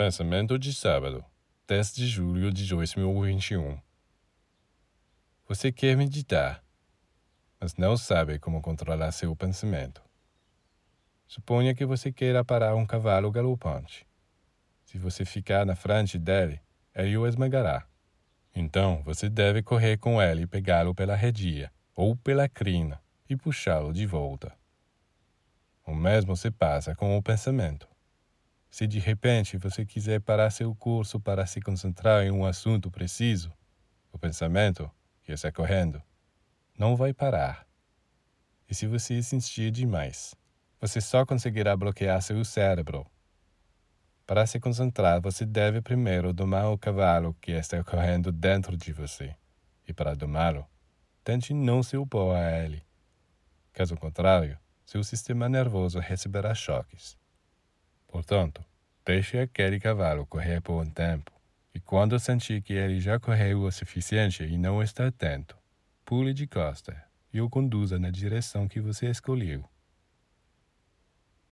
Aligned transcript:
Pensamento 0.00 0.56
de 0.60 0.72
sábado, 0.72 1.24
10 1.66 1.92
de 1.92 2.06
julho 2.06 2.52
de 2.52 2.68
2021. 2.68 3.80
Você 5.48 5.72
quer 5.72 5.96
meditar, 5.96 6.62
mas 7.60 7.74
não 7.74 7.96
sabe 7.96 8.38
como 8.38 8.62
controlar 8.62 9.10
seu 9.10 9.34
pensamento. 9.34 10.00
Suponha 11.26 11.74
que 11.74 11.84
você 11.84 12.12
queira 12.12 12.44
parar 12.44 12.76
um 12.76 12.86
cavalo 12.86 13.28
galopante. 13.32 14.06
Se 14.84 14.98
você 14.98 15.24
ficar 15.24 15.66
na 15.66 15.74
frente 15.74 16.16
dele, 16.16 16.60
ele 16.94 17.16
o 17.16 17.26
esmagará. 17.26 17.84
Então 18.54 19.02
você 19.02 19.28
deve 19.28 19.64
correr 19.64 19.98
com 19.98 20.22
ele 20.22 20.42
e 20.42 20.46
pegá-lo 20.46 20.94
pela 20.94 21.16
redia 21.16 21.72
ou 21.96 22.14
pela 22.14 22.48
crina 22.48 23.02
e 23.28 23.34
puxá-lo 23.34 23.92
de 23.92 24.06
volta. 24.06 24.56
O 25.84 25.92
mesmo 25.92 26.36
se 26.36 26.52
passa 26.52 26.94
com 26.94 27.18
o 27.18 27.20
pensamento. 27.20 27.88
Se 28.70 28.86
de 28.86 28.98
repente 28.98 29.56
você 29.56 29.84
quiser 29.84 30.20
parar 30.20 30.50
seu 30.50 30.74
curso 30.74 31.18
para 31.18 31.46
se 31.46 31.60
concentrar 31.60 32.24
em 32.24 32.30
um 32.30 32.44
assunto 32.44 32.90
preciso, 32.90 33.52
o 34.12 34.18
pensamento, 34.18 34.90
que 35.22 35.32
está 35.32 35.50
correndo, 35.52 36.02
não 36.78 36.96
vai 36.96 37.12
parar. 37.12 37.66
E 38.68 38.74
se 38.74 38.86
você 38.86 39.14
insistir 39.14 39.70
demais, 39.70 40.34
você 40.80 41.00
só 41.00 41.24
conseguirá 41.26 41.76
bloquear 41.76 42.20
seu 42.22 42.44
cérebro. 42.44 43.06
Para 44.26 44.46
se 44.46 44.60
concentrar, 44.60 45.20
você 45.20 45.46
deve 45.46 45.80
primeiro 45.80 46.32
domar 46.32 46.70
o 46.70 46.78
cavalo 46.78 47.34
que 47.40 47.52
está 47.52 47.82
correndo 47.82 48.30
dentro 48.30 48.76
de 48.76 48.92
você. 48.92 49.34
E 49.86 49.92
para 49.92 50.14
domá-lo, 50.14 50.66
tente 51.24 51.54
não 51.54 51.82
se 51.82 51.96
opor 51.96 52.36
a 52.36 52.62
ele. 52.62 52.84
Caso 53.72 53.96
contrário, 53.96 54.58
seu 54.84 55.02
sistema 55.02 55.48
nervoso 55.48 55.98
receberá 55.98 56.54
choques. 56.54 57.18
Portanto, 58.08 58.64
deixe 59.04 59.38
aquele 59.38 59.78
cavalo 59.78 60.26
correr 60.26 60.60
por 60.60 60.82
um 60.82 60.90
tempo, 60.90 61.30
e 61.74 61.78
quando 61.78 62.18
sentir 62.18 62.60
que 62.62 62.72
ele 62.72 62.98
já 62.98 63.20
correu 63.20 63.62
o 63.62 63.70
suficiente 63.70 64.42
e 64.42 64.58
não 64.58 64.82
está 64.82 65.06
atento, 65.06 65.56
pule 66.04 66.34
de 66.34 66.46
costa 66.46 67.00
e 67.32 67.40
o 67.40 67.48
conduza 67.48 67.98
na 67.98 68.10
direção 68.10 68.66
que 68.66 68.80
você 68.80 69.08
escolheu. 69.10 69.62